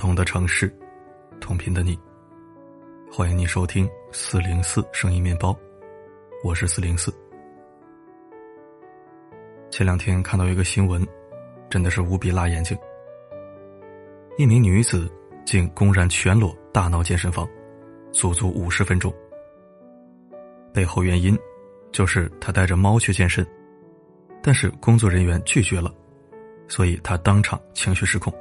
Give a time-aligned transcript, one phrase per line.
[0.00, 0.74] 同的城市，
[1.42, 1.96] 同频的你，
[3.12, 5.54] 欢迎你收听四零四声音面包，
[6.42, 7.14] 我是四零四。
[9.70, 11.06] 前两天看到一个新闻，
[11.68, 12.74] 真的是无比辣眼睛。
[14.38, 15.06] 一名女子
[15.44, 17.46] 竟公然全裸大闹健身房，
[18.10, 19.14] 足足五十分钟。
[20.72, 21.38] 背后原因
[21.92, 23.46] 就是她带着猫去健身，
[24.42, 25.94] 但是工作人员拒绝了，
[26.68, 28.32] 所以她当场情绪失控。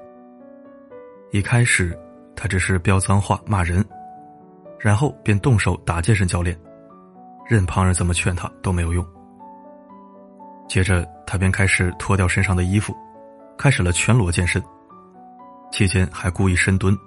[1.31, 1.95] 一开始，
[2.35, 3.85] 他只是飙脏话骂人，
[4.79, 6.59] 然后便动手打健身教练，
[7.47, 9.05] 任旁人怎么劝他都没有用。
[10.67, 12.95] 接着，他便开始脱掉身上的衣服，
[13.59, 14.61] 开始了全裸健身。
[15.71, 16.97] 期间还故意深蹲，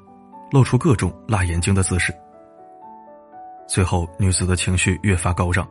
[0.53, 2.15] 露出各种辣眼睛的姿势。
[3.67, 5.69] 最后，女子的情绪越发高涨，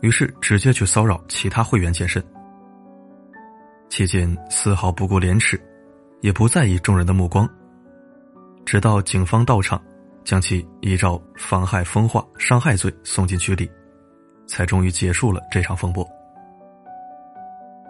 [0.00, 2.22] 于是直接去骚扰其他会员健身。
[3.88, 5.60] 期间丝毫不顾廉耻，
[6.20, 7.48] 也不在意众人的目光。
[8.64, 9.80] 直到警方到场，
[10.24, 13.70] 将其依照妨害风化、伤害罪送进局里，
[14.46, 16.08] 才终于结束了这场风波。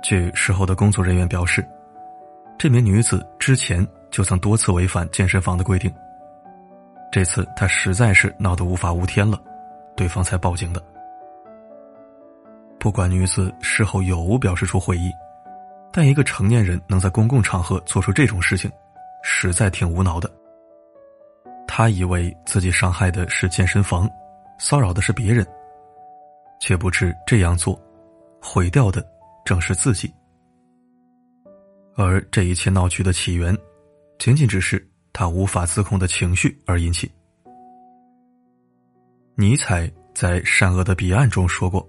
[0.02, 1.66] 据事后的工作人员表示，
[2.58, 5.92] 这名女子之前就曾多次违反健身房的规定。
[7.10, 9.40] 这次她实在是闹得无法无天了，
[9.96, 10.82] 对方才报警的。
[12.78, 15.10] 不管女子事后有无表示出悔意，
[15.90, 18.70] 但一个成年人能在公共场合做出这种事情，
[19.22, 20.30] 实在挺无脑的。
[21.76, 24.08] 他以为自己伤害的是健身房，
[24.60, 25.44] 骚扰的是别人，
[26.60, 27.76] 却不知这样做，
[28.40, 29.04] 毁掉的。
[29.44, 30.08] 正是自己，
[31.96, 33.52] 而这一切闹剧的起源，
[34.20, 37.10] 仅仅只是他无法自控的情绪而引起。
[39.34, 41.84] 尼采在《善恶的彼岸》中说过：“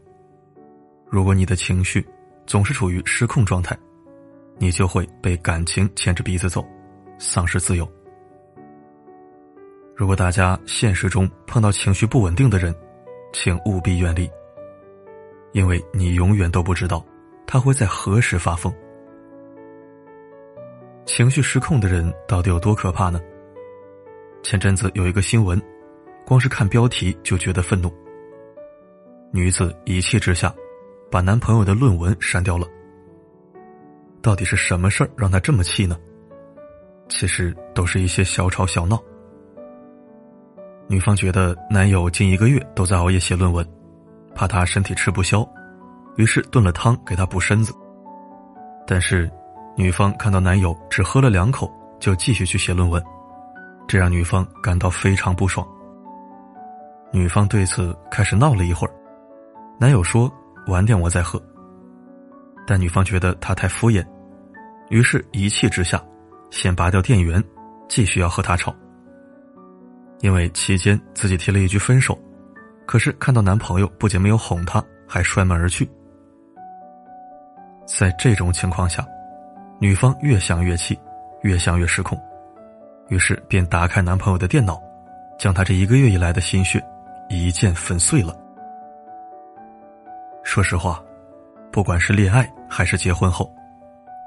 [1.11, 2.03] 如果你的情绪
[2.47, 3.77] 总是处于失控状态，
[4.57, 6.65] 你就会被感情牵着鼻子走，
[7.19, 7.87] 丧失自由。”
[9.95, 12.75] 如果大家现实中碰到情绪不稳定的人，
[13.31, 14.29] 请务必远离，
[15.53, 17.03] 因为你永远都不知道。
[17.47, 18.73] 他会在何时发疯？
[21.05, 23.21] 情绪失控的人到底有多可怕呢？
[24.43, 25.61] 前阵子有一个新闻，
[26.25, 27.89] 光是看标题就觉得愤怒。
[29.31, 30.53] 女子一气之下，
[31.09, 32.67] 把男朋友的论文删掉了。
[34.21, 35.95] 到底是什么事儿让她这么气呢？
[37.07, 39.01] 其实都是一些小吵小闹。
[40.87, 43.67] 女方觉得男友近一个月都在熬夜写论文，
[44.35, 45.47] 怕他身体吃不消。
[46.15, 47.73] 于是炖了汤给他补身子，
[48.87, 49.29] 但是
[49.75, 51.69] 女方看到男友只喝了两口
[51.99, 53.03] 就继续去写论文，
[53.87, 55.67] 这让女方感到非常不爽。
[57.11, 58.93] 女方对此开始闹了一会儿，
[59.77, 60.31] 男友说
[60.67, 61.41] 晚点我再喝，
[62.65, 64.05] 但女方觉得他太敷衍，
[64.89, 66.01] 于是一气之下
[66.49, 67.43] 先拔掉电源，
[67.89, 68.73] 继续要和他吵。
[70.25, 72.17] 因为期间自己提了一句分手，
[72.87, 75.87] 可是看到男朋友不仅没有哄她，还摔门而去。
[77.85, 79.05] 在这种情况下，
[79.77, 80.99] 女方越想越气，
[81.43, 82.19] 越想越失控，
[83.09, 84.81] 于是便打开男朋友的电脑，
[85.37, 86.83] 将他这一个月以来的心血
[87.29, 88.35] 一剑粉碎了。
[90.43, 90.99] 说实话，
[91.71, 93.47] 不管是恋爱还是结婚后，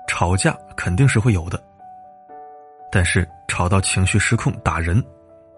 [0.07, 1.61] 吵架肯定是会有的。
[2.89, 5.05] 但是吵到情绪失控打人，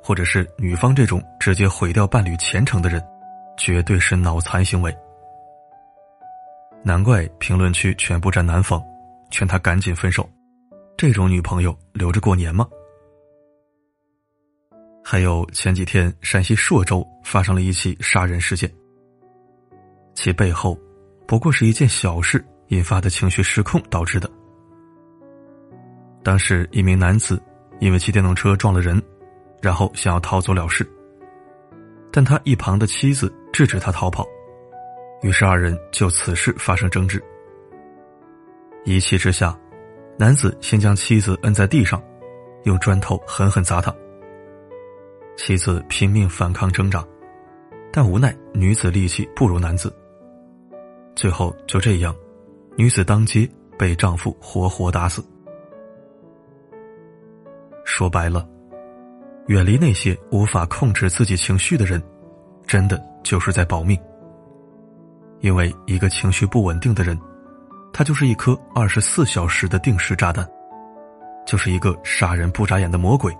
[0.02, 3.02] 或者是女方这种直接毁掉伴侣前程的人，
[3.56, 4.96] 绝对是脑残行为。
[6.82, 8.82] 难怪评论区全部站男方，
[9.30, 10.28] 劝他赶紧分手。
[10.96, 12.66] 这种女朋友留着过年吗？
[15.02, 18.70] 还有前几天山西朔州发生了一起杀人事件，
[20.14, 20.78] 其背后
[21.26, 24.30] 不过是一件小事引发的情绪失控导致的。
[26.22, 27.42] 当时一名男子
[27.78, 29.02] 因为骑电动车撞了人，
[29.60, 30.88] 然后想要逃走了事，
[32.10, 34.26] 但他一旁的妻子制止他逃跑。
[35.22, 37.22] 于是二人就此事发生争执，
[38.84, 39.54] 一气之下，
[40.18, 42.02] 男子先将妻子摁在地上，
[42.64, 43.94] 用砖头狠狠砸他。
[45.36, 47.06] 妻子拼命反抗挣扎，
[47.92, 49.94] 但无奈女子力气不如男子。
[51.14, 52.14] 最后就这样，
[52.76, 53.46] 女子当街
[53.78, 55.22] 被丈夫活活打死。
[57.84, 58.48] 说白了，
[59.46, 62.00] 远离那些无法控制自己情绪的人，
[62.66, 63.98] 真的就是在保命。
[65.40, 67.18] 因为一个情绪不稳定的人，
[67.92, 70.46] 他就是一颗二十四小时的定时炸弹，
[71.46, 73.36] 就是一个杀人不眨眼的魔鬼，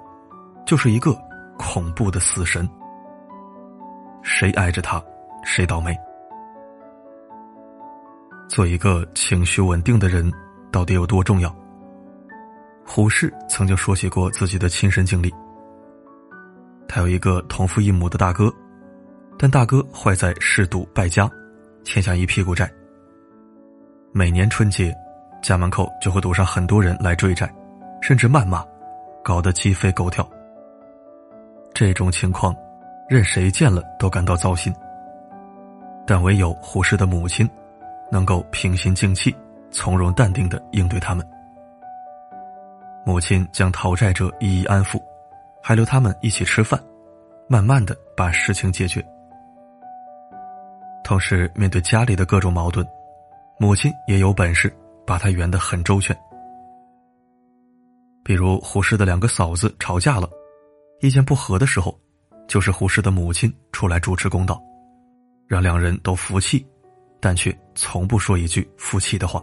[0.67, 1.17] 就是一个
[1.58, 2.69] 恐怖的死神。
[4.23, 5.03] 谁挨着他，
[5.44, 5.96] 谁倒霉。
[8.49, 10.32] 做一个情绪稳定的人，
[10.73, 11.55] 到底有多重要？
[12.85, 15.32] 胡适曾经说起过自己的亲身经历。
[16.92, 18.52] 他有一个同父异母的大哥，
[19.38, 21.31] 但大哥坏在嗜赌败家，
[21.84, 22.69] 欠下一屁股债。
[24.10, 24.92] 每年春节，
[25.40, 27.48] 家门口就会堵上很多人来追债，
[28.02, 28.66] 甚至谩骂，
[29.22, 30.28] 搞得鸡飞狗跳。
[31.72, 32.52] 这种情况，
[33.08, 34.75] 任谁见了都感到糟心。
[36.04, 37.48] 但唯有胡适的母亲，
[38.10, 39.32] 能够平心静气、
[39.70, 41.25] 从容淡定的应对他们。
[43.06, 45.00] 母亲将讨债者一一安抚，
[45.62, 46.82] 还留他们一起吃饭，
[47.48, 49.04] 慢慢的把事情解决。
[51.04, 52.86] 同时，面对家里的各种矛盾，
[53.58, 54.72] 母亲也有本事
[55.06, 56.16] 把他圆得很周全。
[58.22, 60.28] 比如胡适的两个嫂子吵架了，
[61.00, 61.98] 意见不合的时候，
[62.46, 64.62] 就是胡适的母亲出来主持公道。
[65.48, 66.64] 让两人都服气，
[67.18, 69.42] 但却从不说一句服气的话。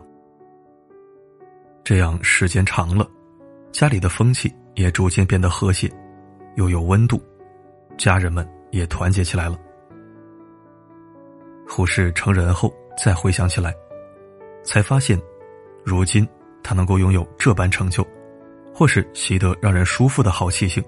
[1.83, 3.05] 这样时间长了，
[3.73, 5.91] 家里的风气也逐渐变得和谐，
[6.57, 7.21] 又有温度，
[7.97, 9.57] 家人们也团结起来了。
[11.69, 13.73] 胡适成人后再回想起来，
[14.63, 15.21] 才发现，
[15.85, 16.27] 如今
[16.63, 18.05] 他能够拥有这般成就，
[18.73, 20.83] 或是习得让人舒服的好气性，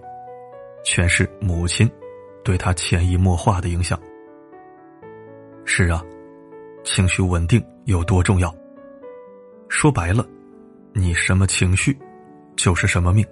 [0.83, 1.87] 全是母亲
[2.43, 3.99] 对他潜移默化的影响。
[5.65, 6.03] 是啊，
[6.83, 8.51] 情绪稳定有多重要？
[9.67, 10.25] 说白了，
[10.93, 11.95] 你什么情绪，
[12.55, 13.23] 就是什么命。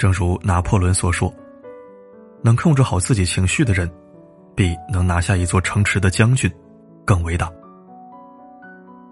[0.00, 1.30] 正如拿破仑所说
[2.42, 3.86] ：“能控制好自己情绪的人，
[4.56, 6.50] 比能拿下一座城池的将军
[7.04, 7.52] 更伟大。”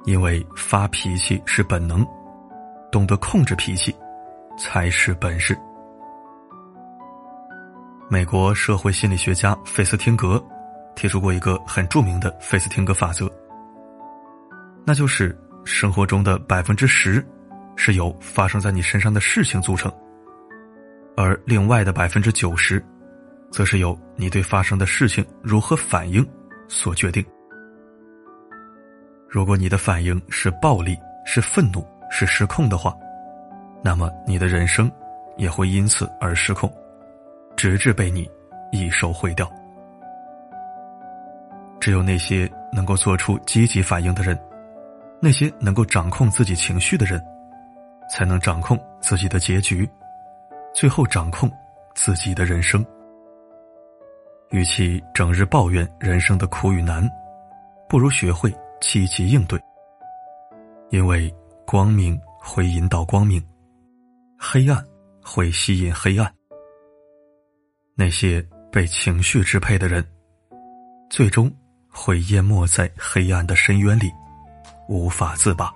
[0.06, 2.02] 因为发脾气是本能，
[2.90, 3.94] 懂得控制脾气
[4.56, 5.54] 才是本事。
[8.08, 10.42] 美国社会心理学家费斯汀格。
[10.96, 13.30] 提出过一个很著名的费斯汀格法则，
[14.84, 17.24] 那就是生活中的百分之十
[17.76, 19.92] 是由发生在你身上的事情组成，
[21.20, 22.80] 而另外的百分之九十，
[23.50, 26.24] 则是由你对发生的事情如何反应
[26.68, 27.24] 所决定。
[29.28, 32.96] 如果你的反应是暴力、是愤怒、是失控的话，
[33.82, 34.88] 那么你的人生
[35.36, 36.72] 也会因此而失控，
[37.56, 38.30] 直至被你
[38.70, 39.50] 一手毁掉。
[41.80, 44.38] 只有那些能够做出积极反应的人，
[45.20, 47.20] 那些能够掌控自己情绪的人，
[48.08, 49.88] 才能掌控自己的结局，
[50.78, 51.50] 最后掌控
[51.92, 52.86] 自己的人生。
[54.50, 57.04] 与其整日抱怨人生的苦与难，
[57.88, 59.60] 不如学会积极应对。
[60.90, 61.34] 因为
[61.66, 63.44] 光明会引导光明，
[64.38, 64.80] 黑暗
[65.20, 66.32] 会吸引黑暗。
[67.96, 68.40] 那些
[68.70, 70.06] 被情绪支配的人，
[71.10, 71.52] 最终。
[71.90, 74.12] 会淹没在黑暗的深渊里，
[74.88, 75.74] 无法自拔。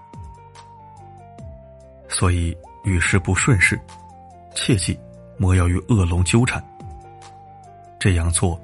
[2.09, 3.81] 所以遇事不顺时，
[4.55, 4.99] 切记
[5.37, 6.63] 莫要与恶龙纠缠。
[7.99, 8.61] 这样做，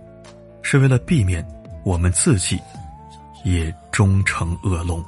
[0.62, 1.46] 是为了避免
[1.85, 2.58] 我们自己
[3.44, 5.05] 也终成恶龙。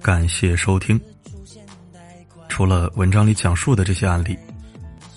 [0.00, 1.00] 感谢收听。
[2.48, 4.38] 除了文章里讲述的这些案例，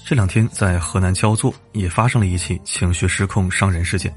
[0.04, 4.14] 这两天在河南焦作也发生了一起情绪失控伤人事件。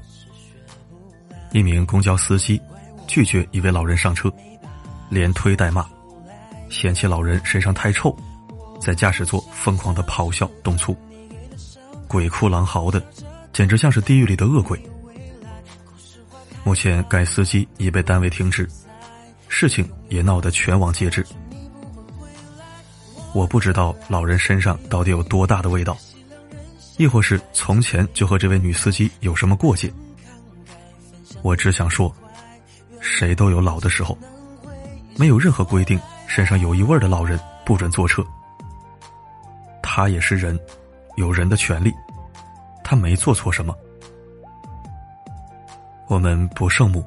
[1.51, 2.59] 一名公交司机
[3.07, 4.31] 拒绝一位老人上车，
[5.09, 5.85] 连推带骂，
[6.69, 8.15] 嫌弃老人身上太臭，
[8.79, 10.95] 在驾驶座疯狂的咆哮动粗，
[12.07, 13.01] 鬼哭狼嚎的，
[13.55, 14.77] 简直像是地狱里的恶鬼。
[16.65, 18.69] 目前该司机已被单位停职，
[19.47, 21.25] 事情也闹得全网皆知。
[23.33, 25.97] 我不知道老人身上到底有多大的味道，
[26.97, 29.89] 亦或是从前就和这位女司机有什么过节。
[31.41, 32.13] 我只想说，
[32.99, 34.17] 谁都有老的时候，
[35.15, 35.97] 没有任何规定
[36.27, 38.21] 身上有异味的老人不准坐车。
[39.81, 40.59] 他也是人，
[41.15, 41.93] 有人的权利，
[42.85, 43.75] 他没做错什么。
[46.07, 47.03] 我们不圣母，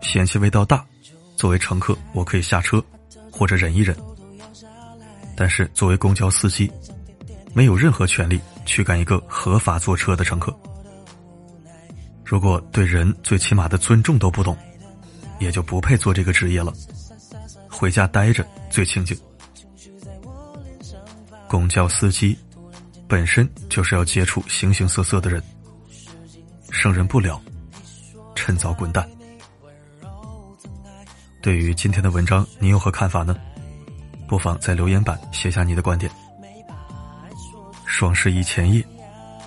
[0.00, 0.84] 嫌弃味道大，
[1.36, 2.84] 作为乘客我可以下车
[3.30, 3.96] 或者忍一忍。
[5.36, 6.70] 但是作为公交司机，
[7.54, 10.52] 没有任何权利驱赶一个合法坐车的乘客。
[12.24, 14.58] 如果对人最起码的尊重都不懂，
[15.38, 16.72] 也就不配做这个职业了。
[17.70, 19.16] 回家待着最清静。
[21.48, 22.36] 公交司机
[23.10, 25.42] 本身就是要接触形形色色的人，
[26.70, 27.42] 胜任不了，
[28.36, 29.04] 趁早滚蛋。
[31.42, 33.36] 对于今天的文章，你有何看法呢？
[34.28, 36.08] 不妨在留言板写下你的观点。
[37.84, 38.86] 双十一前夜，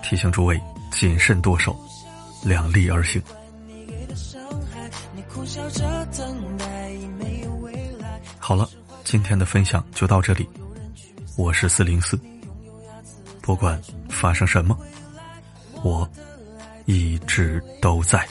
[0.02, 0.60] 提醒诸位
[0.92, 1.74] 谨慎剁手，
[2.44, 3.24] 量力而行。
[8.40, 8.70] 好了，
[9.06, 10.46] 今天的分享就到这里。
[11.38, 12.20] 我是四零四，
[13.44, 14.76] 不管发生什么，
[15.84, 16.10] 我
[16.86, 18.26] 一直都在。